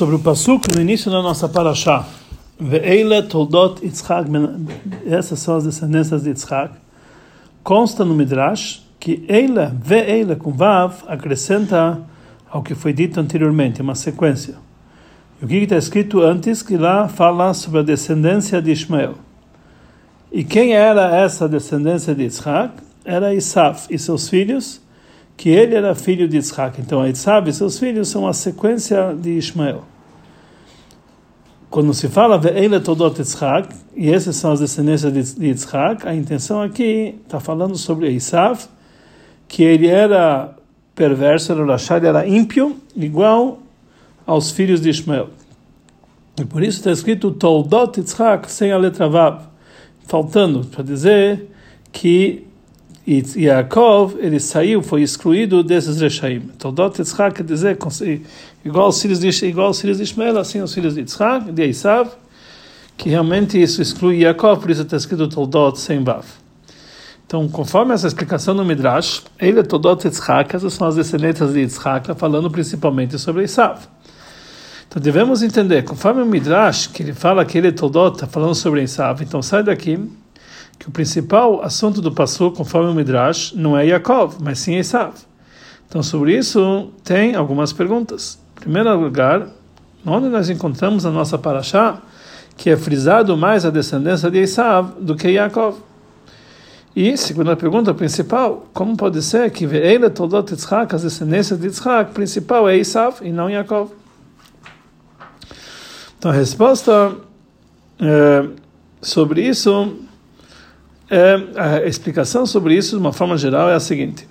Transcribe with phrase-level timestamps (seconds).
[0.00, 2.06] sobre o Pasuk no início da nossa Parashá.
[2.58, 4.30] Ve'eile toldot Yitzhak,
[5.04, 6.72] essas são as descendências de Yitzhak.
[7.62, 12.00] Consta no Midrash que Eile, Ve'eile com Vav, acrescenta
[12.50, 14.54] ao que foi dito anteriormente, uma sequência.
[15.38, 19.16] E o que está escrito antes, que lá fala sobre a descendência de Ismael.
[20.32, 22.72] E quem era essa descendência de Yitzhak?
[23.04, 24.80] Era Isaf e seus filhos,
[25.36, 26.80] que ele era filho de Yitzhak.
[26.80, 29.89] Então, Yitzhak e seus filhos são a sequência de Ismael.
[31.70, 36.60] Quando se fala Ve'ele Todot Yitzhak, e essas são as descendências de Yitzhak, a intenção
[36.60, 38.66] aqui está falando sobre Isaf,
[39.46, 40.52] que ele era
[40.96, 43.60] perverso, era rachado, era ímpio, igual
[44.26, 45.28] aos filhos de Ismael.
[46.40, 49.42] E por isso está escrito Toldot Yitzhak, sem a letra Vav,
[50.08, 51.52] faltando, para dizer
[51.92, 52.48] que
[53.06, 56.40] e Yaakov, ele saiu, foi excluído desses Rechaim.
[56.58, 57.78] Toldot Yitzhak quer dizer,
[58.64, 61.66] igual os filhos de, igual os filhos de Ishmael, assim os filhos de Yitzhak, de
[61.66, 62.10] Isav,
[62.96, 66.24] que realmente isso exclui Yaakov, por isso está escrito Toldot sem Vav.
[67.26, 71.60] Então, conforme essa explicação no Midrash, ele é Toldot Yitzhak, essas são as descendências de
[71.60, 73.78] Yitzhak, falando principalmente sobre Isav.
[74.88, 78.54] Então devemos entender, conforme o Midrash, que ele fala que ele é Toldot, está falando
[78.54, 79.98] sobre Isav, então sai daqui
[80.80, 85.12] que o principal assunto do Passu, conforme o Midrash, não é Yaakov, mas sim Esav.
[85.86, 88.38] Então, sobre isso, tem algumas perguntas.
[88.56, 89.46] Em primeiro lugar,
[90.06, 92.00] onde nós encontramos a nossa Parashá,
[92.56, 95.76] que é frisado mais a descendência de Esav do que Yaakov?
[96.96, 102.12] E, segunda pergunta principal, como pode ser que Ve'ele Todot Yitzhak, as descendências de Yitzhak,
[102.12, 103.90] principal é Esav e não Yaakov?
[106.18, 107.14] Então, a resposta
[108.00, 108.48] é,
[109.02, 110.08] sobre isso
[111.10, 114.28] é, a explicação sobre isso, de uma forma geral, é a seguinte: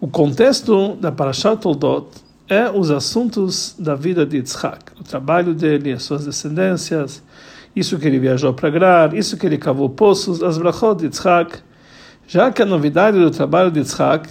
[0.00, 2.08] o contexto da Parashat Toldot
[2.48, 7.22] é os assuntos da vida de Yitzhak, o trabalho dele, as suas descendências,
[7.76, 11.58] isso que ele viajou para Grar, isso que ele cavou poços, as brachot de Yitzhak,
[12.26, 14.30] já que a novidade do trabalho de Yitzhak,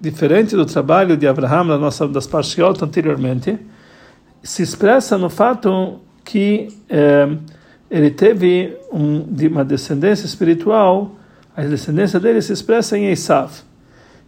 [0.00, 3.58] diferente do trabalho de Abraham da nossa, das Parshiot anteriormente,
[4.42, 7.28] se expressa no fato que eh,
[7.90, 11.16] ele teve um, uma descendência espiritual,
[11.56, 13.50] a descendência dele se expressa em Esav,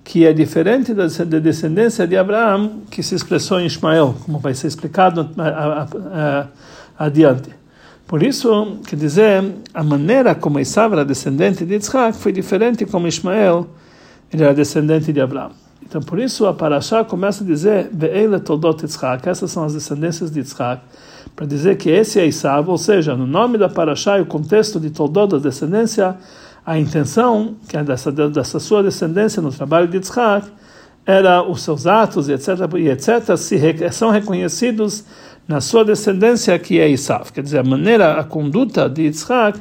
[0.03, 1.07] que é diferente da
[1.39, 5.31] descendência de Abraão, que se expressou em Ismael, como vai ser explicado
[6.99, 7.51] adiante.
[8.07, 13.07] Por isso, quer dizer, a maneira como Esav era descendente de Yitzhak foi diferente como
[13.07, 13.69] Ismael
[14.33, 15.53] ele era descendente de Abraão.
[15.93, 18.83] Então, por isso, a Parashá começa a dizer, Ve'ele Toldot
[19.27, 20.81] essas são as descendências de Yitzhak,
[21.37, 24.81] para dizer que esse é Isav, ou seja, no nome da Parashá e o contexto
[24.81, 26.17] de Toldot, da descendência,
[26.65, 30.47] a intenção que é dessa, dessa sua descendência no trabalho de Yitzhak
[31.05, 32.49] era os seus atos etc,
[32.79, 33.59] e etc se,
[33.93, 35.05] são reconhecidos
[35.47, 37.31] na sua descendência que é Isav.
[37.31, 39.61] Quer dizer, a maneira, a conduta de Yitzhak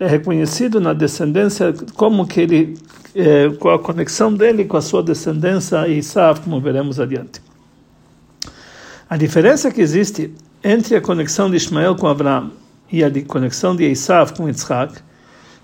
[0.00, 2.76] é reconhecido na descendência como que ele
[3.14, 7.40] é, com a conexão dele com a sua descendência Isav, como veremos adiante.
[9.08, 10.32] A diferença que existe
[10.62, 12.52] entre a conexão de Ismael com Abraão
[12.92, 15.00] e a de conexão de Esav com Yitzhak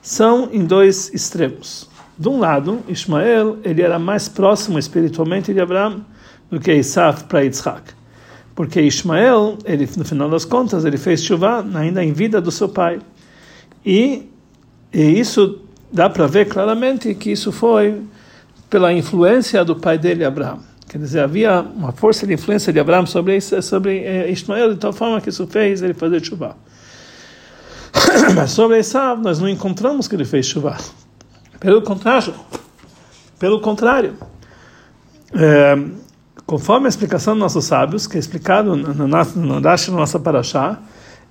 [0.02, 1.88] são em dois extremos.
[2.18, 6.04] De um lado, Ismael ele era mais próximo espiritualmente de Abraão
[6.50, 7.82] do que Esav para Yitzhak.
[8.54, 12.68] Porque Ismael, ele, no final das contas, ele fez chuva ainda em vida do seu
[12.68, 13.00] pai.
[13.84, 14.30] E,
[14.92, 15.60] e isso
[15.92, 18.02] dá para ver claramente que isso foi
[18.68, 20.60] pela influência do pai dele, Abraão.
[20.88, 24.92] Quer dizer, havia uma força de influência de Abraão sobre, sobre eh, Ismael, de tal
[24.92, 26.56] forma que isso fez ele fazer chuva.
[28.34, 30.76] Mas sobre Esav, nós não encontramos que ele fez chuva.
[31.58, 32.34] Pelo contrário,
[33.38, 34.14] pelo contrário,
[35.34, 35.76] é,
[36.46, 40.20] conforme a explicação dos nossos sábios, que é explicado no, no, no Dash, na nossa
[40.20, 40.78] Parashá,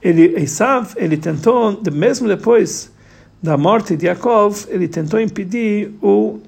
[0.01, 2.91] ele, Esav, ele tentou, mesmo depois
[3.45, 6.39] da morte de Yaakov, ele tentou impedir o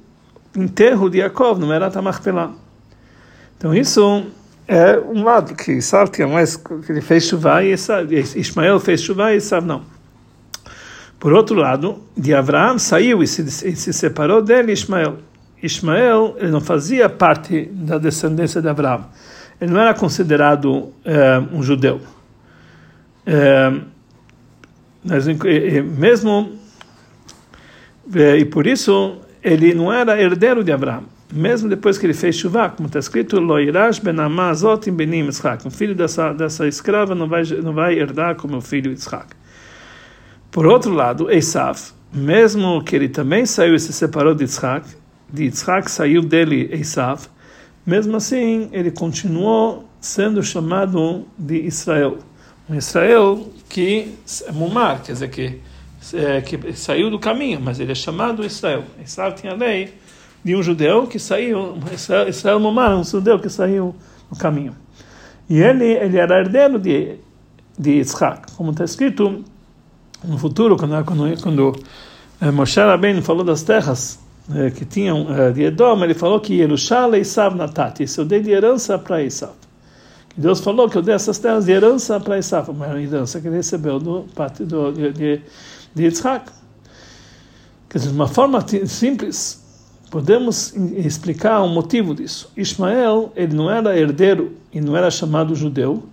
[0.56, 2.52] enterro de Yaakov no Merat HaMachpelah.
[3.56, 4.26] Então isso
[4.68, 5.78] é um lado que
[6.12, 7.76] que é mais que ele fez chuva e
[8.36, 9.84] Ismael fez chuva e sabe não.
[11.20, 15.18] Por outro lado, de Abraão saiu e se, e se separou dele Ismael.
[15.62, 19.06] Ismael ele não fazia parte da descendência de Abraão.
[19.62, 22.02] Ele não era considerado é, um judeu.
[23.26, 23.72] É,
[25.04, 25.26] mas,
[25.98, 26.58] mesmo
[28.16, 32.70] e por isso ele não era herdeiro de Abraão mesmo depois que ele fez chuva,
[32.70, 37.44] como está escrito, Loirash ben Amazot benim Yitzhak, o filho dessa, dessa escrava não vai,
[37.44, 39.28] não vai herdar como o filho Yitzhak.
[40.52, 41.78] Por outro lado, Esav,
[42.14, 44.88] mesmo que ele também saiu e se separou de Yitzhak,
[45.32, 47.28] de Yitzhak saiu dele Esav,
[47.86, 52.20] mesmo assim ele continuou sendo chamado de Israel.
[52.70, 54.14] Um Israel que
[54.46, 55.60] é Mumar, quer dizer, que,
[56.14, 58.84] é, que saiu do caminho, mas ele é chamado Israel.
[59.04, 59.94] Israel tinha a lei
[60.44, 63.96] de um judeu que saiu, Israel, Israel Mumar, um judeu que saiu
[64.32, 64.76] do caminho.
[65.50, 67.16] E ele, ele era herdeiro de,
[67.78, 69.44] de Yitzhak, como está escrito
[70.24, 71.80] no futuro, quando, quando, quando
[72.42, 74.20] eh, Moshe Rabbeinu falou das terras
[74.54, 78.42] eh, que tinham eh, de Edom, ele falou que Yerushalayim Isav Natati, isso eu dei
[78.42, 79.54] de herança para Isav.
[80.38, 83.56] Deus falou que eu dei essas terras de herança para Isaac, uma herança que ele
[83.56, 84.28] recebeu do
[84.60, 85.42] do, de, de,
[85.98, 86.52] de Yitzhak.
[87.90, 89.64] Quer dizer, de uma forma simples,
[90.10, 92.52] podemos explicar o motivo disso.
[92.56, 96.04] Ismael, ele não era herdeiro e não era chamado judeu,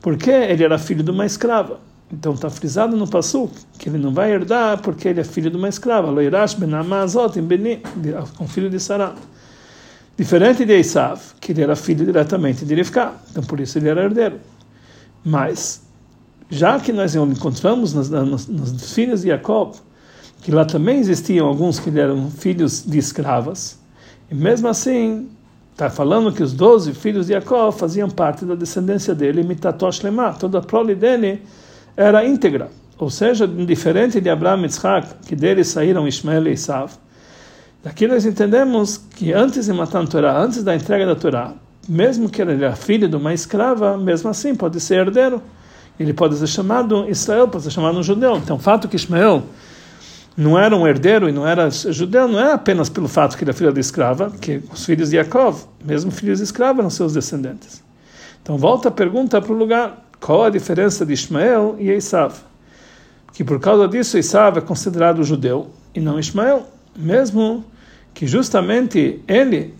[0.00, 1.80] porque ele era filho de uma escrava.
[2.12, 5.56] Então está frisado no passo que ele não vai herdar porque ele é filho de
[5.56, 6.08] uma escrava.
[6.08, 7.34] Loirash Amazot,
[8.36, 9.14] com filho de Sarah.
[10.16, 14.04] Diferente de Esav, que ele era filho diretamente de Rivka, então por isso ele era
[14.04, 14.40] herdeiro.
[15.22, 15.82] Mas,
[16.48, 19.74] já que nós encontramos nos, nos, nos filhos de Jacob,
[20.42, 23.78] que lá também existiam alguns que eram filhos de escravas,
[24.30, 25.28] e mesmo assim,
[25.72, 30.34] está falando que os doze filhos de Jacob faziam parte da descendência dele, Mitatosh Lemah,
[30.34, 31.42] toda a prole dele
[31.96, 32.70] era íntegra.
[32.98, 36.92] Ou seja, diferente de Abraão e Yitzhak, que deles saíram Ismael e Esav,
[37.86, 41.52] Daqui nós entendemos que antes de matar a Torá, antes da entrega da Torá,
[41.88, 45.40] mesmo que ele era filho de uma escrava, mesmo assim pode ser herdeiro.
[45.98, 48.36] Ele pode ser chamado Israel, pode ser chamado um judeu.
[48.36, 49.42] Então, o fato que Ismael
[50.36, 53.50] não era um herdeiro e não era judeu, não é apenas pelo fato que ele
[53.50, 57.14] é filho de escrava, que os filhos de Yaakov, mesmo filhos de escrava, eram seus
[57.14, 57.82] descendentes.
[58.42, 62.34] Então, volta a pergunta para o lugar: qual a diferença de Ismael e Esav?
[63.32, 67.64] Que por causa disso, Esav é considerado judeu e não Ismael, mesmo
[68.14, 69.74] que justamente ele,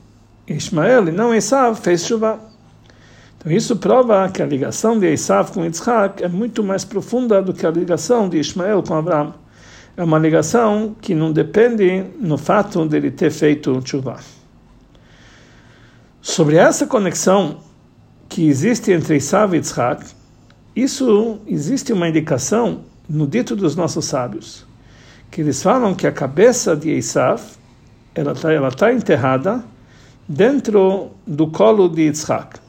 [0.46, 2.38] Ismael, e não Esav, fez chuva.
[3.46, 7.54] Então isso prova que a ligação de Esav com Yitzhak é muito mais profunda do
[7.54, 9.34] que a ligação de Ismael com Abraão.
[9.96, 14.16] É uma ligação que não depende no fato dele ter feito chuva.
[16.20, 17.58] Sobre essa conexão
[18.28, 20.04] que existe entre Esav e Yitzhak,
[20.74, 24.66] isso existe uma indicação no dito dos nossos sábios,
[25.30, 27.40] que eles falam que a cabeça de Esav
[28.12, 29.64] ela está ela tá enterrada
[30.28, 32.65] dentro do colo de Yitzhak.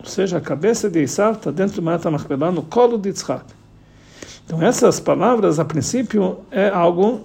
[0.00, 3.44] Ou seja, a cabeça de Isaac está dentro do Mata Machpelah, no colo de Yitzhak.
[4.44, 7.20] Então, essas palavras, a princípio, é algo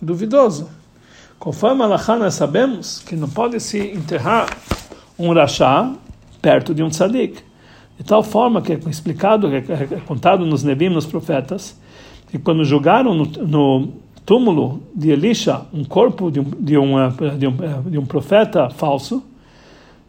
[0.00, 0.68] duvidoso.
[1.38, 4.46] Conforme a nós sabemos que não pode se enterrar
[5.18, 5.92] um rachá
[6.40, 7.42] perto de um tzadik.
[7.98, 11.76] De tal forma que é explicado, é, é contado nos Nebim, nos profetas,
[12.30, 13.92] que quando jogaram no, no
[14.24, 16.74] túmulo de Elisha, um corpo de um, de,
[17.38, 19.22] de, um, de um profeta falso,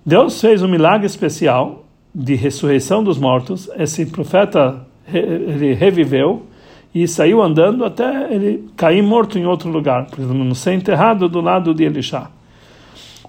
[0.08, 1.84] Deus fez um milagre especial
[2.16, 3.70] de ressurreição dos mortos.
[3.78, 6.44] Esse profeta ele reviveu
[6.96, 11.42] e saiu andando até ele cair morto em outro lugar, para não ser enterrado do
[11.42, 12.30] lado de Elisha.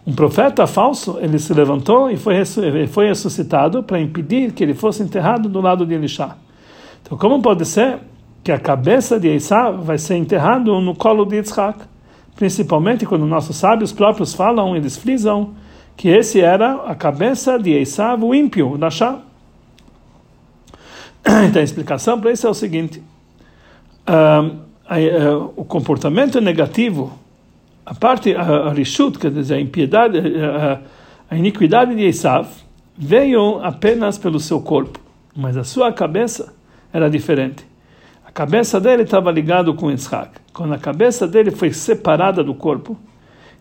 [0.06, 2.44] Um profeta falso, ele se levantou e foi,
[2.86, 6.36] foi ressuscitado para impedir que ele fosse enterrado do lado de Elisha.
[7.02, 7.98] Então, como pode ser
[8.44, 11.80] que a cabeça de Esav vai ser enterrado no colo de Yitzhak.
[12.36, 15.54] Principalmente quando nossos sábios próprios falam, eles frisam
[15.98, 19.18] que esse era a cabeça de Esav, o ímpio, o Nashá.
[21.46, 23.02] Então a explicação para isso é o seguinte:
[25.54, 27.12] o comportamento negativo,
[27.84, 30.80] a parte, a, a rishut, quer dizer, a impiedade, a,
[31.28, 32.48] a iniquidade de Esav,
[32.96, 34.98] veio apenas pelo seu corpo,
[35.36, 36.54] mas a sua cabeça
[36.90, 37.68] era diferente
[38.38, 40.30] cabeça dele estava ligado com Isaac.
[40.52, 42.96] Quando a cabeça dele foi separada do corpo,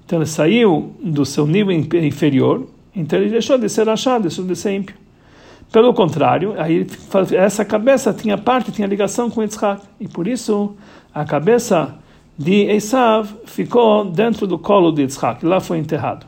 [0.08, 4.56] então ele saiu do seu nível inferior, então ele deixou de ser achado, deixou de
[4.56, 4.96] ser ímpio.
[5.70, 6.88] Pelo contrário, aí
[7.34, 10.74] essa cabeça tinha parte, tinha ligação com Isaac, e por isso
[11.14, 11.94] a cabeça
[12.38, 16.26] de Esav ficou dentro do colo de Isaac, lá foi enterrado.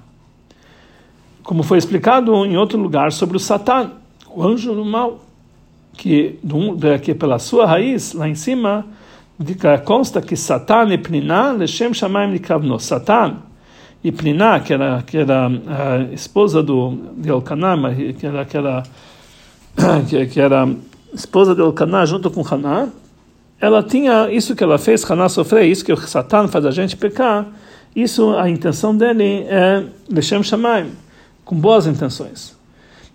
[1.41, 3.91] Como foi explicado em outro lugar sobre o Satã,
[4.29, 5.21] o anjo do mal
[5.93, 6.37] que,
[7.01, 8.85] que pela sua raiz, lá em cima,
[9.85, 12.41] consta que Satan e Shamaim.
[12.77, 13.48] Satan
[14.03, 17.75] e Pniná, que era, que era a esposa do, de Elkanah,
[18.17, 18.83] que era, que era,
[20.31, 20.69] que, era
[21.13, 22.87] esposa de Elkanah junto com Haná,
[23.59, 26.95] ela tinha isso que ela fez, Haná sofrer, isso que o Satan faz a gente
[26.95, 27.45] pecar,
[27.95, 30.91] isso, a intenção dele é Leshem Shamaim,
[31.43, 32.57] com boas intenções.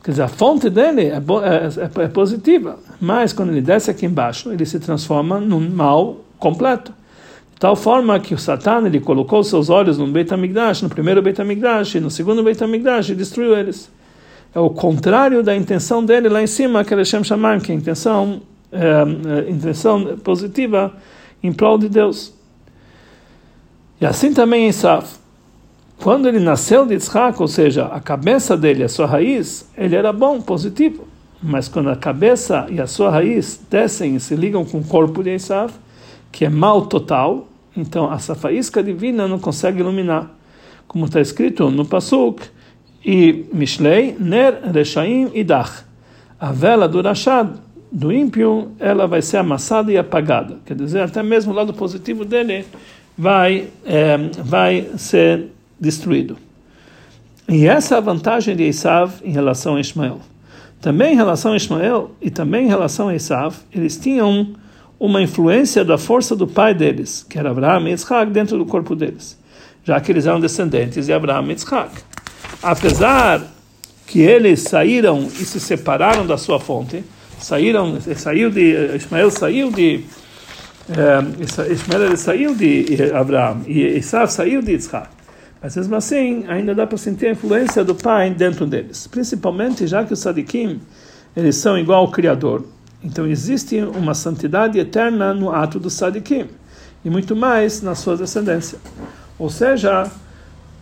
[0.03, 4.05] Quer dizer, a fonte dele é, é, é, é, positiva, mas quando ele desce aqui
[4.05, 6.93] embaixo, ele se transforma num mal completo.
[7.65, 11.41] Tal forma que o Satan ele colocou seus olhos no Beit HaMikdash, no primeiro Beit
[11.41, 13.91] HaMikdash, e no segundo Beit HaMikdash, e destruiu eles.
[14.55, 17.75] é o contrário da intenção dele lá em cima, que ele chama chamar, que é
[17.75, 20.93] a intenção, é, intenção positiva
[21.43, 22.35] em prol de Deus.
[23.99, 25.07] E assim também Esav.
[26.03, 30.13] Quando ele nasceu de Yitzhak, ou seja, a cabeça dele, a sua raiz, ele era
[30.13, 31.09] bom, positivo.
[31.43, 35.23] Mas quando a cabeça e a sua raiz descem e se ligam com o corpo
[35.23, 35.73] de Esav,
[36.31, 40.31] que é mal total, então essa faísca divina não consegue iluminar.
[40.87, 42.43] Como está escrito no Pasuk,
[43.05, 45.85] e Mishlei, Ner, Reshaim e Dach.
[46.41, 47.51] A vela do Rashad,
[47.93, 50.59] do ímpio, ela vai ser amassada e apagada.
[50.65, 52.65] Quer dizer, até mesmo o lado positivo dele
[53.17, 56.37] vai, é, vai ser destruído.
[57.49, 60.21] E essa é a vantagem de Esav em relação a Ismael.
[60.81, 64.55] Também em relação a Ismael e também em relação a Esav, eles tinham
[64.99, 68.95] uma influência da força do pai deles, que era Abraham e Yitzhak, dentro do corpo
[68.95, 69.39] deles,
[69.83, 71.91] já que eles eram descendentes de Abraham e Yitzhak.
[72.63, 73.43] Apesar
[74.07, 77.05] que eles saíram e se separaram da sua fonte,
[77.39, 80.05] saíram, saiu de Ismael saiu de
[80.89, 85.09] é, Ismael saiu de Abraão e Esav saiu de Yitzhak.
[85.65, 89.07] Mas mesmo assim, ainda dá para sentir a influência do pai dentro deles.
[89.07, 90.79] Principalmente já que os sadikim,
[91.35, 92.67] eles são igual ao Criador.
[93.05, 96.47] Então existe uma santidade eterna no ato do sadikim.
[97.05, 98.79] E muito mais na sua descendência.
[99.39, 100.11] Ou seja,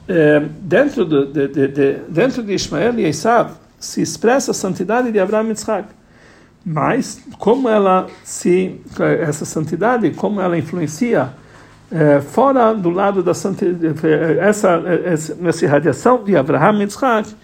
[0.06, 3.50] é, dentro, de, de, de, dentro de Ismael e Esav
[3.80, 5.88] se expressa a santidade de Abraão e Yitzhak.
[6.64, 8.80] Mas como ela se
[9.20, 11.30] essa santidade, como ela influencia
[11.90, 13.98] é, fora do lado da santidade,
[14.38, 17.34] essa, essa, essa radiação de Abraham e Yitzhak,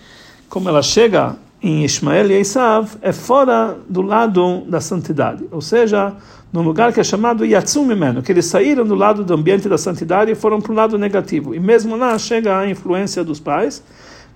[0.49, 6.14] como ela chega em Ismael e Esav, é fora do lado da santidade, ou seja,
[6.52, 7.88] num lugar que é chamado Yatsum
[8.24, 11.54] que eles saíram do lado do ambiente da santidade e foram para o lado negativo.
[11.54, 13.82] E mesmo lá chega a influência dos pais,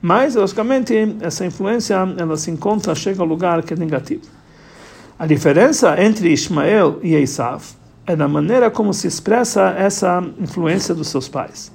[0.00, 4.22] mas, logicamente, essa influência ela se encontra, chega ao lugar que é negativo.
[5.16, 7.62] A diferença entre Ismael e Esav
[8.04, 11.70] é na maneira como se expressa essa influência dos seus pais.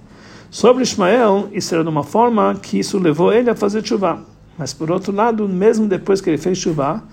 [0.51, 4.19] Sobre Ismael, isso era de uma forma que isso levou ele a fazer chuva.
[4.57, 7.03] Mas, por outro lado, mesmo depois que ele fez chuva,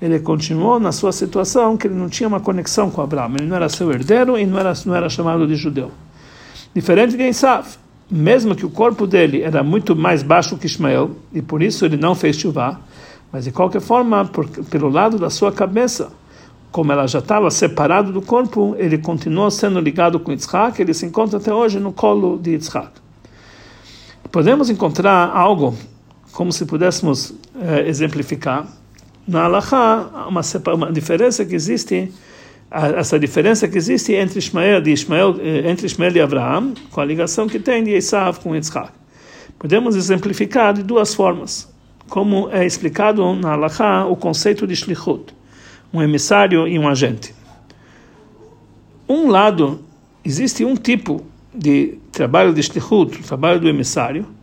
[0.00, 3.32] ele continuou na sua situação que ele não tinha uma conexão com Abraão.
[3.36, 5.90] Ele não era seu herdeiro e não era, não era chamado de judeu.
[6.74, 7.66] Diferente de Esav,
[8.10, 11.96] mesmo que o corpo dele era muito mais baixo que Ismael, e por isso ele
[11.96, 12.80] não fez chuva,
[13.32, 16.12] mas de qualquer forma, por, pelo lado da sua cabeça,
[16.70, 21.06] como ela já estava separado do corpo, ele continuou sendo ligado com Yitzhak, ele se
[21.06, 22.90] encontra até hoje no colo de Yitzhak.
[24.30, 25.76] Podemos encontrar algo,
[26.34, 28.66] como se pudéssemos eh, exemplificar,
[29.26, 30.42] na Alaha, uma,
[30.74, 32.12] uma diferença que existe,
[32.70, 37.04] essa diferença que existe entre Ismael, de Ismael, eh, entre Ismael e Abraão, com a
[37.04, 38.90] ligação que tem de Esav com Yitzhak.
[39.58, 41.72] Podemos exemplificar de duas formas
[42.08, 45.32] como é explicado na Halakha o conceito de shlichut,
[45.92, 47.32] um emissário e um agente.
[49.08, 49.80] Um lado,
[50.24, 51.24] existe um tipo
[51.54, 54.33] de trabalho de shlichut, trabalho do emissário,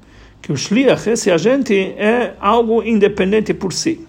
[0.42, 4.06] que o shliach, esse agente, é algo independente por si.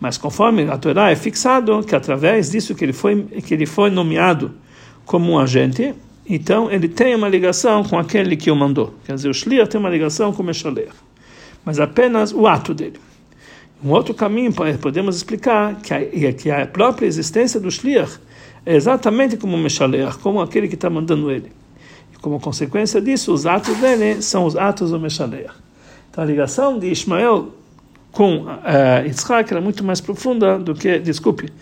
[0.00, 3.90] Mas conforme a Torá é fixado que através disso que ele foi que ele foi
[3.90, 4.54] nomeado
[5.04, 5.94] como um agente,
[6.28, 8.94] então ele tem uma ligação com aquele que o mandou.
[9.04, 11.08] Quer dizer, o shliach tem uma ligação com o meshaleach
[11.68, 12.98] mas apenas o ato dele.
[13.84, 18.18] Um outro caminho podemos explicar que a, que a própria existência do Shliach
[18.64, 21.52] é exatamente como o Meshaleach, como aquele que está mandando ele.
[22.20, 25.54] Como consequência disso, os atos dele são os atos do Meshaleach.
[26.10, 27.48] Então a ligação de Ismael
[28.10, 31.52] com uh, era muito mais profunda do que, desculpe,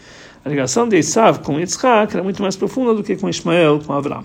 [0.44, 3.92] a ligação de Isav com Yitzhak era muito mais profunda do que com Ismael com
[3.92, 4.25] Abraão.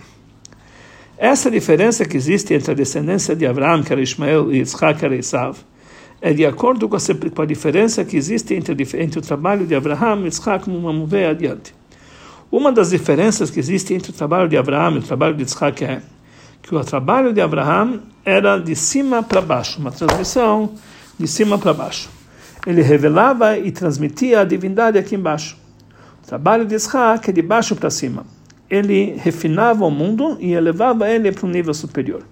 [1.17, 5.05] Essa diferença que existe entre a descendência de Abraão, que era Ismael, e Yitzhak, que
[5.05, 5.57] era Isav,
[6.21, 10.25] é de acordo com a, diferença que existe entre, entre o trabalho de Abraão e
[10.25, 11.73] Yitzhak, como vamos ver adiante.
[12.51, 15.83] Uma das diferenças que existe entre o trabalho de Abraão e o trabalho de Yitzhak
[15.83, 16.01] é
[16.61, 20.73] que o trabalho de Abraão era de cima para baixo, uma transmissão
[21.17, 22.09] de cima para baixo.
[22.65, 25.57] Ele revelava e transmitia a divindade aqui embaixo.
[26.23, 28.25] O trabalho de Yitzhak é de baixo para cima.
[28.69, 32.23] Ele refinava o mundo e elevava ele para um nível superior.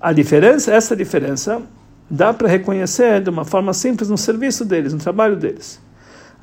[0.00, 1.60] A diferença, essa diferença
[2.08, 5.80] dá para reconhecer de uma forma simples no serviço deles, no trabalho deles.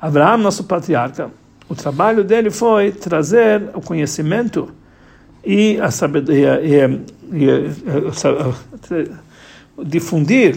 [0.00, 1.30] Abraão, nosso patriarca,
[1.68, 4.70] o trabalho dele foi trazer o conhecimento
[5.44, 6.74] e a sabedoria, e,
[7.32, 7.46] e,
[8.90, 10.56] e, difundir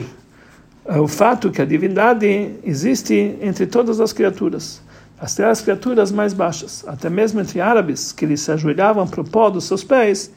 [0.85, 4.81] o fato que a divindade existe entre todas as criaturas,
[5.19, 9.23] até as criaturas mais baixas, até mesmo entre árabes que eles se ajoelhavam para o
[9.23, 10.31] pó dos seus pés,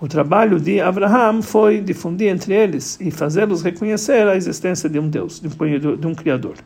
[0.00, 5.08] O trabalho de Abraham foi difundir entre eles e fazê-los reconhecer a existência de um
[5.08, 6.56] Deus, de um, de um Criador.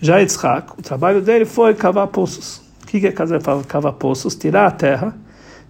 [0.00, 2.60] Já Yitzhak, o trabalho dele foi cavar poços.
[2.82, 4.36] O que é cavar poços?
[4.36, 5.16] Tirar a terra,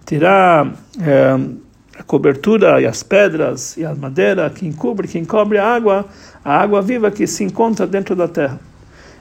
[0.04, 1.38] tirar é,
[1.98, 6.06] a cobertura e as pedras e a madeira que encobre, que encobre a água,
[6.44, 8.60] a água viva que se encontra dentro da terra.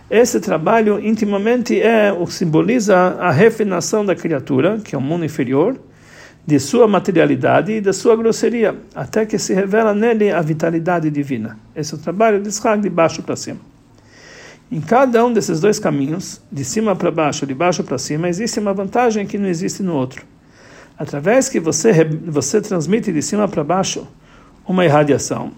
[0.09, 5.79] Esse trabalho intimamente é o simboliza a refinação da criatura, que é o mundo inferior,
[6.45, 11.57] de sua materialidade e da sua grosseria, até que se revela nele a vitalidade divina.
[11.73, 13.59] Esse é o trabalho de Israel de baixo para cima.
[14.69, 18.59] Em cada um desses dois caminhos, de cima para baixo, de baixo para cima, existe
[18.59, 20.25] uma vantagem que não existe no outro.
[20.97, 24.07] Através que você você transmite de cima para baixo
[24.67, 25.51] uma irradiação,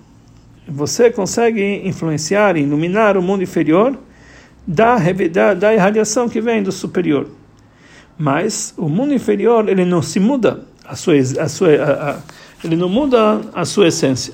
[0.67, 3.97] você consegue influenciar iluminar o mundo inferior
[4.65, 4.97] da,
[5.31, 7.27] da, da irradiação que vem do superior.
[8.17, 12.19] Mas o mundo inferior ele não se muda a sua, a sua, a, a,
[12.63, 14.33] ele não muda a sua essência.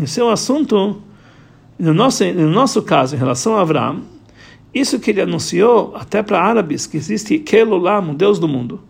[0.00, 1.02] Esse é um assunto,
[1.78, 4.02] no nosso, no nosso caso, em relação a Abraão,
[4.74, 8.80] isso que ele anunciou até para árabes, que existe Kelolam, o Deus do mundo,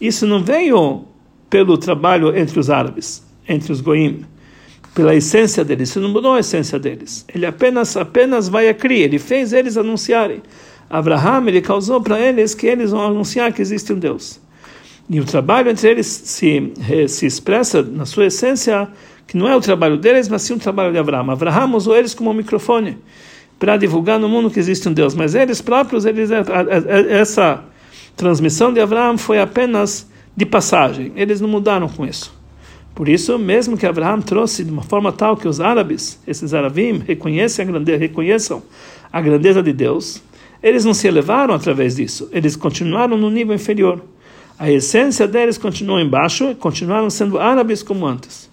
[0.00, 1.04] isso não veio
[1.50, 4.24] pelo trabalho entre os árabes, entre os goim,
[4.94, 7.24] pela essência deles, isso não mudou a essência deles.
[7.32, 10.42] Ele apenas apenas vai a criar, ele fez eles anunciarem.
[10.90, 14.40] Abraham, ele causou para eles que eles vão anunciar que existe um Deus.
[15.08, 18.88] E o trabalho entre eles se, eh, se expressa na sua essência,
[19.26, 21.30] que não é o trabalho deles, mas sim o trabalho de Abraão.
[21.30, 22.98] Abraão usou eles como um microfone
[23.58, 26.30] para divulgar no mundo que existe um Deus, mas eles próprios, eles,
[27.10, 27.64] essa
[28.18, 30.06] transmissão de Abraão foi apenas
[30.36, 32.36] de passagem, eles não mudaram com isso.
[32.94, 37.02] Por isso, mesmo que Abraão trouxe de uma forma tal que os árabes, esses aravim,
[37.06, 38.62] reconheçam a grandeza, reconheçam
[39.12, 40.22] a grandeza de Deus,
[40.62, 44.02] eles não se elevaram através disso, eles continuaram no nível inferior
[44.58, 48.50] a essência deles continuou embaixo e continuaram sendo árabes como antes.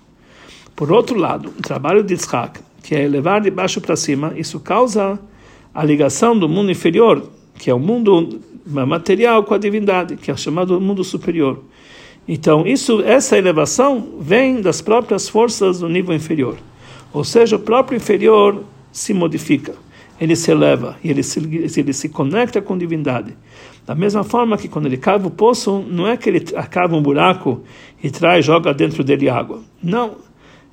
[0.76, 4.60] Por outro lado, o trabalho de Yitzhak, que é elevar de baixo para cima, isso
[4.60, 5.20] causa
[5.74, 7.28] a ligação do mundo inferior,
[7.58, 11.64] que é o mundo material, com a divindade, que é chamado mundo superior.
[12.28, 16.58] Então, isso, essa elevação vem das próprias forças do nível inferior.
[17.14, 19.76] Ou seja, o próprio inferior se modifica,
[20.20, 21.40] ele se eleva e ele se,
[21.80, 23.36] ele se conecta com a divindade.
[23.86, 27.02] Da mesma forma que quando ele cava o poço, não é que ele cava um
[27.02, 27.62] buraco
[28.04, 29.62] e traz, joga dentro dele água.
[29.82, 30.16] Não.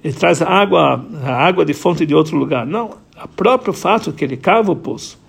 [0.03, 2.67] Ele traz a água, a água de fonte de outro lugar.
[2.67, 2.97] Não.
[3.23, 5.22] O próprio fato que ele cava o poço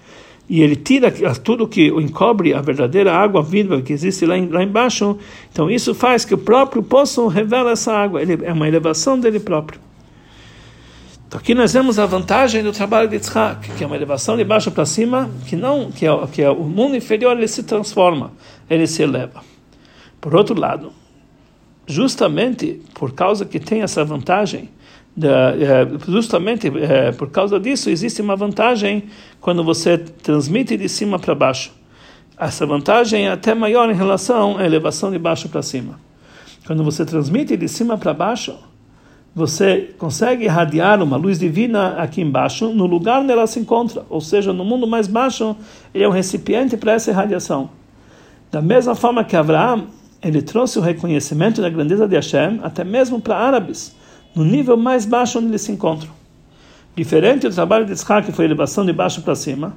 [0.50, 5.18] e ele tira tudo que encobre a verdadeira água viva que existe lá, lá embaixo,
[5.52, 8.22] então isso faz que o próprio poço revela essa água.
[8.22, 9.80] Ele é uma elevação dele próprio.
[11.28, 14.44] Então aqui nós vemos a vantagem do trabalho de Yitzhak, que é uma elevação de
[14.44, 18.32] baixo para cima, que não, que é, que é o mundo inferior ele se transforma,
[18.70, 19.42] ele se eleva.
[20.22, 20.92] Por outro lado,
[21.88, 24.70] justamente por causa que tem essa vantagem,
[25.22, 29.04] é, justamente é, por causa disso existe uma vantagem
[29.40, 31.72] quando você transmite de cima para baixo.
[32.38, 36.00] Essa vantagem é até maior em relação à elevação de baixo para cima.
[36.66, 38.56] Quando você transmite de cima para baixo,
[39.36, 44.22] você consegue irradiar uma luz divina aqui embaixo, no lugar onde ela se encontra, ou
[44.22, 45.56] seja, no mundo mais baixo,
[45.94, 47.70] ele é um recipiente para essa irradiação.
[48.52, 49.88] Da mesma forma que Abraão,
[50.22, 53.96] ele trouxe o reconhecimento da grandeza de Hashem, até mesmo para árabes,
[54.36, 56.12] no nível mais baixo onde eles se encontram.
[56.96, 59.76] Diferente do trabalho de Yitzhak, que foi elevação de baixo para cima,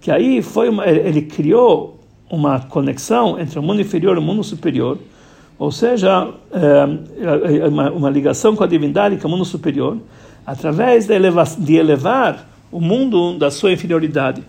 [0.00, 4.42] que aí foi uma, ele criou uma conexão entre o mundo inferior e o mundo
[4.42, 4.98] superior,
[5.58, 9.98] ou seja, é, uma, uma, ligação com a divindade, que é o mundo superior,
[10.44, 14.42] através de elevar, de elevar o mundo da sua inferioridade.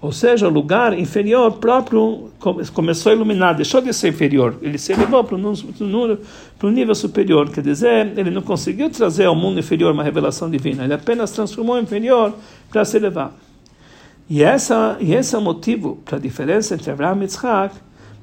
[0.00, 2.30] Ou seja, o lugar inferior próprio
[2.72, 7.50] começou a iluminar, deixou de ser inferior, ele se elevou para o nível superior.
[7.50, 11.74] Quer dizer, ele não conseguiu trazer ao mundo inferior uma revelação divina, ele apenas transformou
[11.74, 12.32] o inferior
[12.70, 13.32] para se elevar.
[14.30, 17.74] E, essa, e esse é o motivo para a diferença entre Abraham e Yitzhak,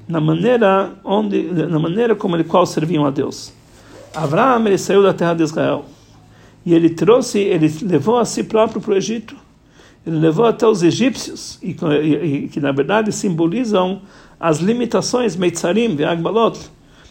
[0.08, 3.52] na maneira onde na maneira como ele qual serviam a Deus.
[4.14, 5.84] Abraão ele saiu da terra de Israel
[6.64, 9.36] e ele trouxe, ele levou a si próprio para o Egito.
[10.06, 14.02] Ele levou até os egípcios e, e, e que na verdade simbolizam
[14.38, 16.58] as limitações Meitzarim, Agbalot,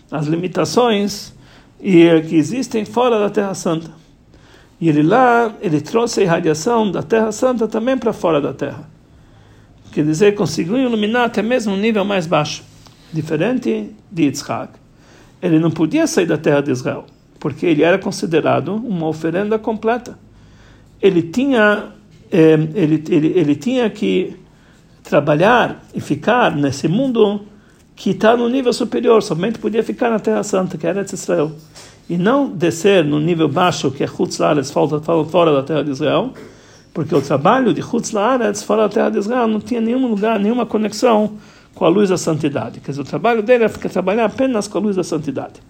[0.10, 1.34] as limitações
[1.81, 3.91] e que existem fora da Terra Santa.
[4.79, 8.89] E ele lá, ele trouxe a irradiação da Terra Santa também para fora da Terra.
[9.91, 12.63] Quer dizer, conseguiu iluminar até mesmo um nível mais baixo
[13.15, 14.73] diferente de Yitzhak,
[15.41, 17.05] ele não podia sair da terra de Israel,
[17.39, 20.19] porque ele era considerado uma oferenda completa.
[21.01, 21.91] Ele tinha,
[22.37, 24.35] ele, ele, ele tinha que
[25.03, 27.41] trabalhar e ficar nesse mundo
[27.95, 31.51] que está no nível superior, somente podia ficar na Terra Santa, que era Israel.
[32.09, 36.33] e não descer no nível baixo que é Chutz Laaretz, fora da terra de Israel,
[36.93, 40.39] porque o trabalho de Chutz Laaretz, fora da terra de Israel, não tinha nenhum lugar,
[40.39, 41.37] nenhuma conexão
[41.73, 42.79] com a luz da santidade.
[42.79, 45.61] Quer dizer, o trabalho dele é trabalhar apenas com a luz da santidade.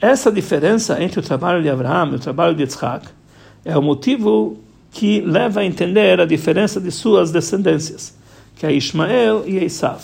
[0.00, 3.08] Essa diferença entre o trabalho de Abraão e o trabalho de Yitzhak
[3.64, 4.58] é o motivo
[4.90, 8.16] que leva a entender a diferença de suas descendências,
[8.56, 10.00] que é Ismael e Esav.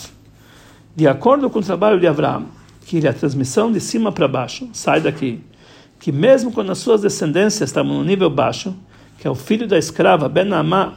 [0.95, 2.45] De acordo com o trabalho de Abraão,
[2.85, 5.41] que é a transmissão de cima para baixo, sai daqui,
[5.99, 8.75] que mesmo quando as suas descendências estavam no nível baixo,
[9.17, 10.93] que é o filho da escrava Ben Amá,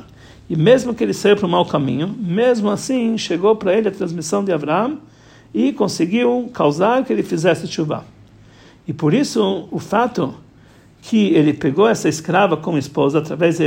[0.49, 3.93] e mesmo que ele saiu para o mau caminho, mesmo assim chegou para ele a
[3.93, 4.99] transmissão de Abraão
[5.53, 8.05] e conseguiu causar que ele fizesse chuva.
[8.87, 10.35] E por isso o fato
[11.03, 13.65] que ele pegou essa escrava como esposa, através de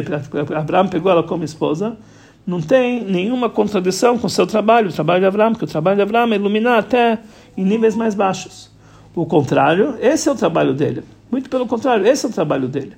[0.56, 1.98] Abraão pegou ela como esposa,
[2.46, 5.98] não tem nenhuma contradição com o seu trabalho, o trabalho de Abraão, porque o trabalho
[5.98, 7.20] de Abraão é iluminar até
[7.56, 8.70] em níveis mais baixos.
[9.16, 11.04] O contrário, esse é o trabalho dele.
[11.32, 12.94] Muito pelo contrário, esse é o trabalho dele.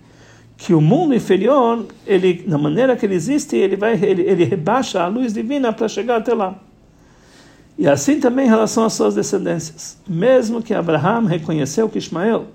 [0.55, 5.01] Que o mundo inferior, ele, na maneira que ele existe, ele vai, ele, ele rebaixa
[5.01, 6.55] a luz divina para chegar até lá.
[7.77, 9.97] E assim também em relação às suas descendências.
[10.07, 12.45] Mesmo que Abraão reconheceu que Ismael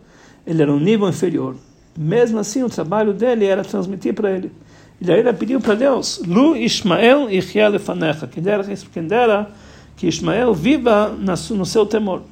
[0.46, 1.56] ele era um nível inferior,
[1.98, 4.52] mesmo assim o trabalho dele era transmitir para ele.
[5.00, 9.50] E daí ele pediu para Deus, Lu Ismael e Lefanecha, quem dera, quem dera
[9.96, 12.22] que Ismael viva no seu temor.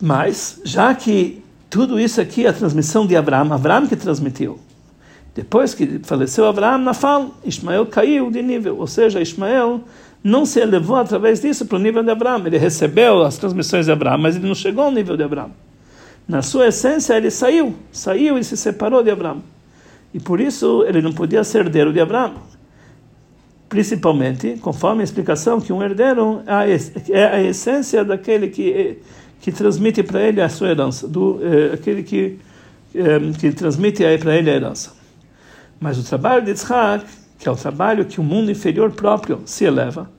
[0.00, 4.58] Mas, já que tudo isso aqui é a transmissão de Abraão, Abraão que transmitiu.
[5.34, 9.82] Depois que faleceu Abraão, Nafal, Ismael caiu de nível, ou seja, Ismael
[10.22, 12.44] não se elevou através disso para o nível de Abraão.
[12.46, 15.50] Ele recebeu as transmissões de Abraão, mas ele não chegou ao nível de Abraão.
[16.28, 19.42] Na sua essência, ele saiu, saiu e se separou de Abraão.
[20.12, 22.34] E por isso ele não podia ser herdeiro de Abraão.
[23.68, 26.42] Principalmente, conforme a explicação que um herdeiro
[27.08, 28.98] é a essência daquele que
[29.40, 32.38] que transmite para ele a sua herança, do eh, aquele que
[32.94, 34.92] eh, que transmite para ele a herança.
[35.78, 37.06] Mas o trabalho de Yitzhak
[37.38, 40.10] que é o trabalho que o mundo inferior próprio se eleva.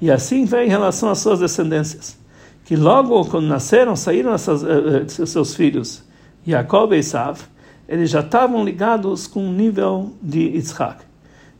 [0.00, 2.16] E assim vem em relação às suas descendências,
[2.64, 6.02] que logo quando nasceram, saíram essas, uh, seus filhos,
[6.46, 7.40] Jacob e Esav,
[7.88, 11.04] eles já estavam ligados com o nível de Yitzhak.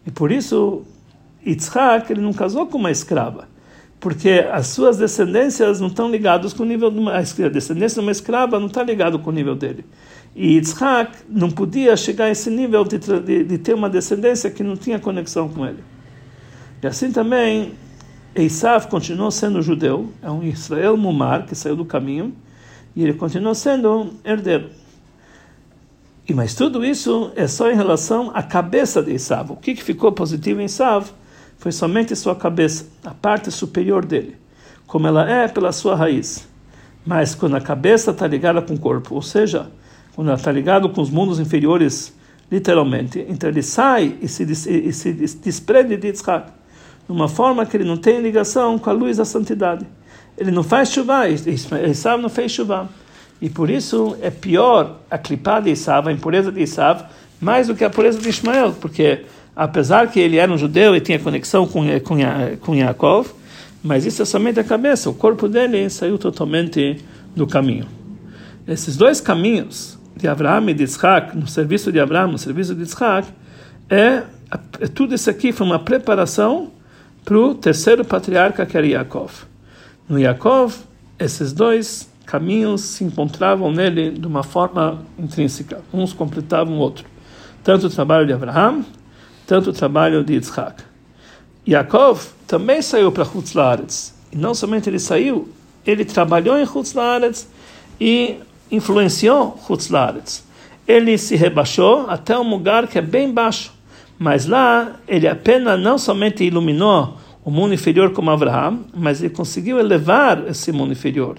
[0.07, 0.83] E por isso,
[1.47, 3.47] Yitzhak ele não casou com uma escrava,
[4.01, 8.07] porque as suas descendências não estão ligadas com o nível de uma a descendência de
[8.07, 9.85] uma escrava não está ligado com o nível dele.
[10.35, 14.63] E Yitzhak não podia chegar a esse nível de, de, de, ter uma descendência que
[14.63, 15.85] não tinha conexão com ele.
[16.83, 17.73] E assim também,
[18.35, 22.35] Esav continuou sendo judeu, é um Israel Mumar, que saiu do caminho,
[22.97, 24.71] e ele continuou sendo herdeiro.
[26.29, 29.53] E mas tudo isso é só em relação à cabeça de Esav.
[29.53, 31.07] O que, que ficou positivo em Esav
[31.59, 34.37] foi somente sua cabeça, a parte superior dele,
[34.87, 36.49] como ela é pela sua raiz.
[37.07, 39.71] Mas quando a cabeça está ligada com o corpo, ou seja,
[40.17, 42.13] quando ela está ligado com os mundos inferiores,
[42.51, 46.51] literalmente, então ele sai e se, e se desprende de Yitzhak,
[47.07, 49.87] de uma forma que ele não tem ligação com a luz da santidade.
[50.37, 52.89] Ele não faz chuva, Isav não fez chuva.
[53.41, 57.05] E por isso é pior a clipá de Isav, a impureza de Isav,
[57.41, 59.23] mais do que a pureza de Ismael, porque
[59.55, 62.17] apesar que ele era um judeu e tinha conexão com, com,
[62.61, 63.29] com Yaakov,
[63.83, 67.05] mas isso é somente a cabeça, o corpo dele saiu totalmente
[67.37, 67.87] do caminho.
[68.67, 72.83] Esses dois caminhos, de Abraão e de Isaac, no serviço de Abraão, no serviço de
[72.83, 73.29] Isaac,
[73.91, 74.23] é,
[74.81, 76.71] é tudo isso aqui foi uma preparação
[77.25, 79.33] para o terceiro patriarca que era Yaakov.
[80.09, 80.75] No Yaakov,
[81.19, 87.07] esses dois caminhos se encontravam nele de uma forma intrínseca, uns completavam o outro.
[87.63, 88.85] Tanto o trabalho de Abraão,
[89.47, 90.83] tanto o trabalho de Isaac.
[91.67, 95.49] Yaakov também saiu para Chutz E não somente ele saiu,
[95.87, 96.95] ele trabalhou em Chutz
[98.01, 98.37] e
[98.71, 100.45] influenciou Hutzlaretz.
[100.87, 103.73] Ele se rebaixou até um lugar que é bem baixo,
[104.19, 109.79] mas lá ele apenas não somente iluminou o mundo inferior como Abraão, mas ele conseguiu
[109.79, 111.37] elevar esse mundo inferior.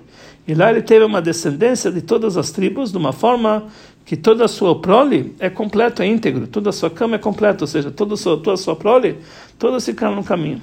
[0.48, 3.66] E lá ele teve uma descendência de todas as tribos, de uma forma
[4.06, 7.64] que toda a sua prole é completa, é íntegro, toda a sua cama é completa,
[7.64, 9.18] ou seja, toda a sua, toda a sua prole,
[9.58, 10.62] todos ficaram no caminho.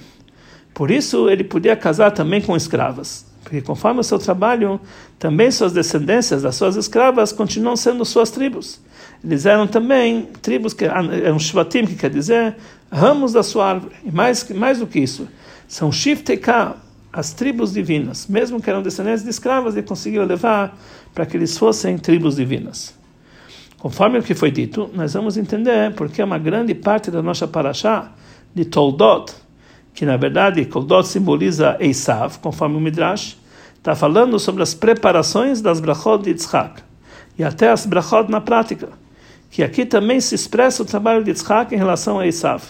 [0.72, 3.31] Por isso ele podia casar também com escravas.
[3.42, 4.80] Porque conforme o seu trabalho,
[5.18, 8.80] também suas descendências das suas escravas continuam sendo suas tribos.
[9.24, 12.56] Eles eram também tribos que eram shvatim, que quer dizer
[12.90, 13.94] ramos da sua árvore.
[14.04, 15.26] E mais, mais do que isso,
[15.66, 16.76] são shifteka,
[17.12, 18.26] as tribos divinas.
[18.26, 20.78] Mesmo que eram descendentes de escravas, ele conseguiu levar
[21.14, 22.94] para que eles fossem tribos divinas.
[23.78, 28.12] Conforme o que foi dito, nós vamos entender porque uma grande parte da nossa paraxá
[28.54, 29.32] de Toldot,
[29.94, 33.36] que na verdade Koldot simboliza Esav, conforme o Midrash,
[33.76, 36.82] está falando sobre as preparações das brachot de Yitzhak
[37.38, 38.88] e até as brachot na prática,
[39.50, 42.62] que aqui também se expressa o trabalho de Yitzhak em relação a Esav.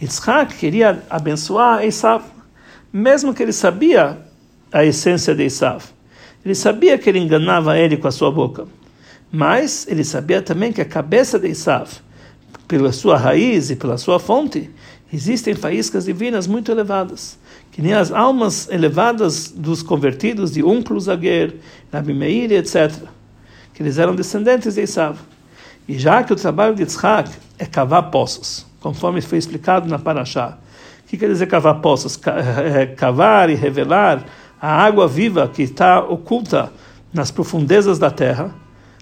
[0.00, 2.24] Yitzhak queria abençoar Esav,
[2.92, 4.18] mesmo que ele sabia
[4.72, 5.84] a essência de Esav.
[6.44, 8.66] Ele sabia que ele enganava ele com a sua boca,
[9.30, 11.88] mas ele sabia também que a cabeça de Esav,
[12.66, 14.70] pela sua raiz e pela sua fonte,
[15.12, 17.38] existem faíscas divinas muito elevadas,
[17.72, 21.56] que nem as almas elevadas dos convertidos de Unclus Aguer,
[21.92, 22.92] Nabi Meir, etc.,
[23.74, 25.18] que eles eram descendentes de Esav.
[25.88, 30.58] E já que o trabalho de Yitzhak é cavar poços, conforme foi explicado na Parashá,
[31.04, 32.18] o que quer dizer cavar poços?
[32.72, 34.24] É, cavar e revelar
[34.60, 36.72] a água viva que está oculta
[37.12, 38.54] nas profundezas da terra.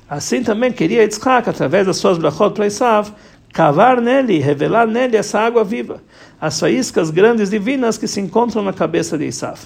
[0.08, 3.12] Assim também queria Yitzhak, através das suas brachot para Esav,
[3.52, 6.02] cavar nele, revelar nele essa água viva,
[6.40, 9.58] as faíscas grandes divinas que se encontram na cabeça de Esav.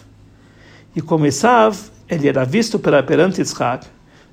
[0.94, 1.76] E como Esav,
[2.08, 3.86] ele era visto pela, perante Yitzhak,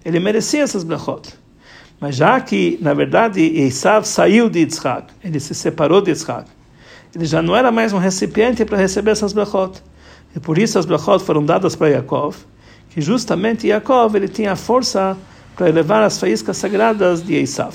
[0.03, 1.33] ele merecia essas brachot.
[1.99, 6.49] Mas já que, na verdade, Esav saiu de Yitzhak, ele se separou de Yitzhak,
[7.15, 9.81] ele já não era mais um recipiente para receber essas brachot.
[10.35, 12.37] E por isso as brachot foram dadas para Yaakov,
[12.89, 15.17] que justamente Yaakov ele tinha a força
[15.55, 17.73] para elevar as faíscas sagradas de Esav.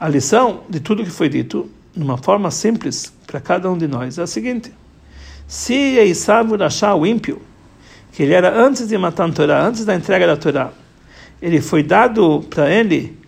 [0.00, 4.16] A lição de tudo que foi dito, numa forma simples para cada um de nós,
[4.16, 4.72] é a seguinte:
[5.46, 7.42] se Esav achar o ímpio,
[8.12, 10.70] que ele era antes de matar a Torá, antes da entrega da Torá,
[11.42, 13.18] ele foi dado para ele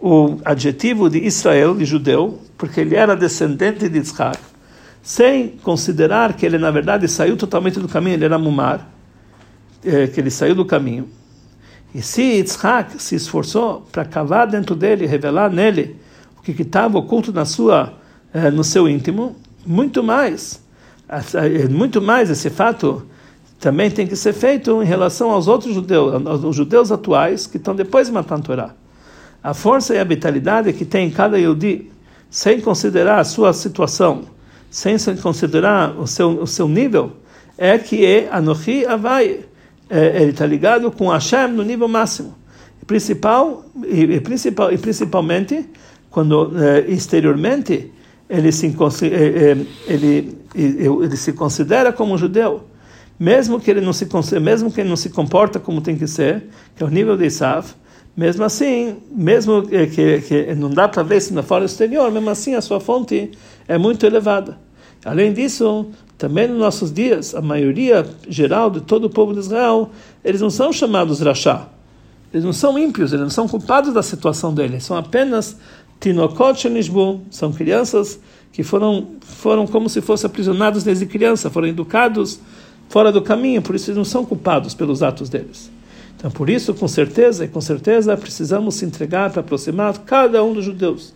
[0.00, 4.38] o adjetivo de Israel, de judeu, porque ele era descendente de Isaac,
[5.02, 8.90] sem considerar que ele na verdade saiu totalmente do caminho, ele era mumar,
[9.84, 11.08] é, que ele saiu do caminho.
[11.94, 16.04] E se Yitzhak se esforçou para cavar dentro dele, revelar nele
[16.52, 17.94] que estava oculto na sua,
[18.32, 20.62] eh, no seu íntimo, muito mais,
[21.08, 23.06] eh, muito mais esse fato
[23.58, 27.74] também tem que ser feito em relação aos outros judeus, aos judeus atuais que estão
[27.74, 28.70] depois de matar a Torá.
[29.42, 31.90] A força e a vitalidade que tem cada Yehudi,
[32.28, 34.24] sem considerar a sua situação,
[34.70, 37.12] sem considerar o seu, o seu nível,
[37.56, 39.40] é que é Anochi Avai.
[39.88, 42.34] É, ele está ligado com Hashem no nível máximo.
[42.86, 45.68] Principal, e, e, principal, e principalmente
[46.10, 47.92] quando eh, exteriormente
[48.28, 52.64] ele se, eh, eh, ele, ele se considera como um judeu,
[53.18, 54.08] mesmo que ele não se
[54.40, 57.26] mesmo que ele não se comporta como tem que ser, que é o nível de
[57.26, 57.66] Isav,
[58.16, 62.54] mesmo assim, mesmo que, que não dá para ver isso na fora exterior, mesmo assim
[62.54, 63.30] a sua fonte
[63.68, 64.58] é muito elevada.
[65.04, 65.86] Além disso,
[66.18, 69.90] também nos nossos dias, a maioria geral de todo o povo de Israel,
[70.24, 71.68] eles não são chamados rachá.
[72.32, 75.56] Eles não são ímpios, eles não são culpados da situação deles, são apenas
[76.00, 78.20] Tinokot Shenishbu, são crianças
[78.52, 82.40] que foram, foram como se fossem aprisionados desde criança, foram educados
[82.88, 85.70] fora do caminho, por isso eles não são culpados pelos atos deles.
[86.16, 90.54] Então, por isso, com certeza, e com certeza, precisamos se entregar para aproximar cada um
[90.54, 91.14] dos judeus,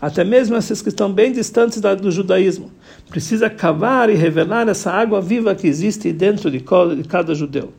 [0.00, 2.70] até mesmo esses que estão bem distantes do judaísmo.
[3.08, 6.60] Precisa cavar e revelar essa água viva que existe dentro de
[7.08, 7.72] cada judeu.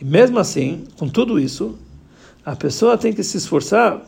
[0.00, 1.76] E mesmo assim, com tudo isso,
[2.44, 4.00] a pessoa tem que se esforçar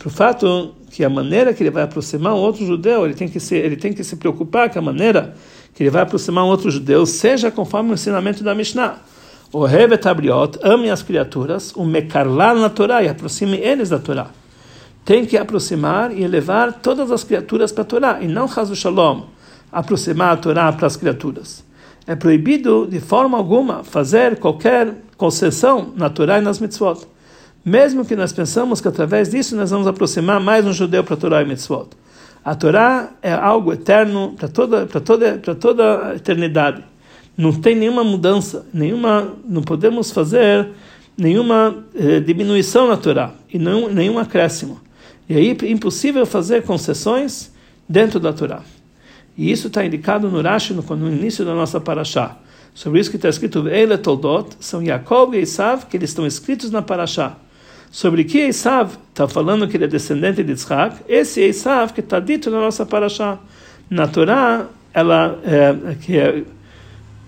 [0.00, 3.28] para o fato que a maneira que ele vai aproximar um outro judeu, ele tem
[3.28, 5.34] que se, ele tem que se preocupar que a maneira
[5.74, 8.96] que ele vai aproximar um outro judeu seja conforme o ensinamento da Mishnah.
[9.52, 14.30] O Revet Abriot, ame as criaturas, o Mekarlar na Torá, e aproxime eles da Torá.
[15.04, 19.24] Tem que aproximar e elevar todas as criaturas para a Torá, e não Hazu Shalom,
[19.70, 21.62] aproximar a Torá para as criaturas.
[22.06, 27.06] É proibido, de forma alguma, fazer qualquer concessão na Torá e nas mitzvot
[27.64, 31.16] mesmo que nós pensamos que através disso nós vamos aproximar mais um judeu para a
[31.16, 31.88] Torá e Mitzvot.
[32.42, 36.82] A Torá é algo eterno para toda, para toda, para toda a eternidade.
[37.36, 40.68] Não tem nenhuma mudança, nenhuma, não podemos fazer
[41.16, 44.80] nenhuma eh, diminuição na Torá e não, nenhum acréscimo.
[45.28, 47.52] E aí é impossível fazer concessões
[47.86, 48.62] dentro da Torá.
[49.36, 52.38] E isso está indicado no Rashi, no, no início da nossa Parashá.
[52.74, 56.70] Sobre isso que está escrito, Eile Toldot, são Yaakov e Esav, que eles estão escritos
[56.70, 57.36] na Parashá
[57.90, 62.20] sobre que Esav está falando que ele é descendente de Yitzhak, esse Esav que está
[62.20, 63.38] dito na nossa paraxá.
[63.90, 66.42] Na Torá, ela, é, que, é,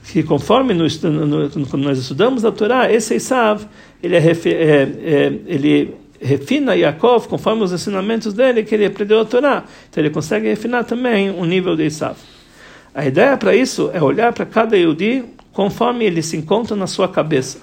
[0.05, 3.67] que conforme no, no, quando nós estudamos a Torá, esse Esav,
[4.01, 9.65] ele, é, é, ele refina Yaakov conforme os ensinamentos dele que ele aprendeu a Torá.
[9.91, 12.17] Então ele consegue refinar também o nível de Esav.
[12.95, 17.09] A ideia para isso é olhar para cada Yudi conforme ele se encontra na sua
[17.09, 17.59] cabeça.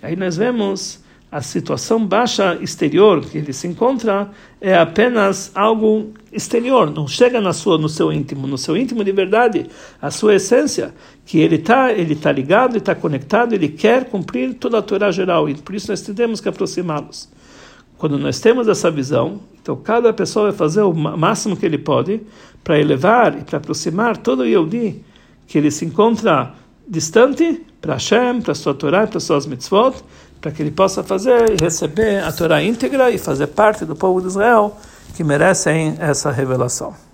[0.00, 6.90] Aí nós vemos a situação baixa exterior que ele se encontra é apenas algo exterior,
[6.90, 9.66] não chega na sua, no seu íntimo, no seu íntimo de verdade,
[10.00, 14.78] a sua essência, que ele está ele tá ligado, está conectado, ele quer cumprir toda
[14.78, 17.28] a Torá geral, e por isso nós temos que aproximá-los.
[17.98, 22.20] Quando nós temos essa visão, então cada pessoa vai fazer o máximo que ele pode
[22.62, 25.02] para elevar e para aproximar todo o Yehudi
[25.46, 26.54] que ele se encontra
[26.86, 29.96] distante para Hashem, para sua Torá, para suas mitzvot,
[30.40, 34.20] para que ele possa fazer e receber a Torá íntegra e fazer parte do povo
[34.20, 34.76] de Israel
[35.14, 37.05] que merecem essa revelação.